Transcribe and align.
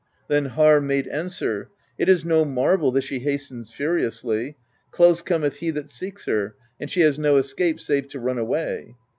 Then 0.29 0.45
Harr 0.45 0.81
made 0.81 1.07
answer: 1.09 1.69
"It 1.99 2.09
is 2.09 2.25
no 2.25 2.43
marvel 2.43 2.91
that 2.93 3.03
she 3.03 3.19
hastens 3.19 3.69
furiously: 3.71 4.57
close 4.89 5.21
Cometh 5.21 5.57
he 5.57 5.69
that 5.69 5.91
seeks 5.91 6.25
her, 6.25 6.55
and 6.79 6.89
she 6.89 7.01
has 7.01 7.19
no 7.19 7.37
escape 7.37 7.79
save 7.79 8.07
to 8.07 8.19
run 8.19 8.39
away." 8.39 8.95